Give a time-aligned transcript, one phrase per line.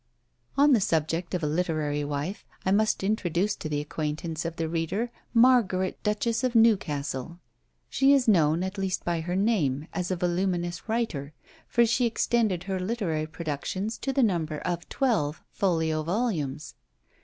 [0.57, 4.67] On the subject of a literary wife, I must introduce to the acquaintance of the
[4.67, 7.39] reader Margaret Duchess of Newcastle.
[7.87, 11.33] She is known, at least by her name, as a voluminous writer;
[11.67, 16.73] for she extended her literary productions to the number of twelve folio volumes.